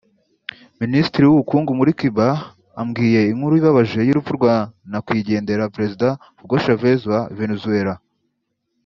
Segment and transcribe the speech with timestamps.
[0.81, 2.27] «Minisitiriw’ubukungu muri Cuba
[2.81, 4.55] ambwiye inkuru ibabaje y’urupfu rwa
[4.91, 6.07] nakwigendera Perezida
[6.39, 7.95] Hugo Chavez wa Venezuela…»